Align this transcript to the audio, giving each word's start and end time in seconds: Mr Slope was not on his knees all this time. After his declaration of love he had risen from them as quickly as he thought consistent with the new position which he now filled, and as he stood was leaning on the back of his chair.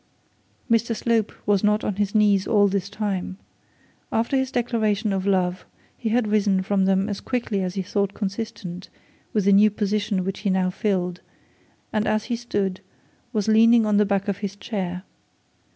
Mr 0.67 0.95
Slope 0.95 1.31
was 1.45 1.63
not 1.63 1.83
on 1.83 1.97
his 1.97 2.15
knees 2.15 2.47
all 2.47 2.67
this 2.67 2.89
time. 2.89 3.37
After 4.11 4.35
his 4.35 4.49
declaration 4.51 5.13
of 5.13 5.27
love 5.27 5.63
he 5.95 6.09
had 6.09 6.27
risen 6.29 6.63
from 6.63 6.85
them 6.85 7.07
as 7.07 7.21
quickly 7.21 7.61
as 7.61 7.75
he 7.75 7.83
thought 7.83 8.15
consistent 8.15 8.89
with 9.31 9.45
the 9.45 9.53
new 9.53 9.69
position 9.69 10.23
which 10.23 10.39
he 10.39 10.49
now 10.49 10.71
filled, 10.71 11.21
and 11.93 12.07
as 12.07 12.23
he 12.23 12.35
stood 12.35 12.81
was 13.31 13.47
leaning 13.47 13.85
on 13.85 13.97
the 13.97 14.05
back 14.07 14.27
of 14.27 14.39
his 14.39 14.55
chair. 14.55 15.03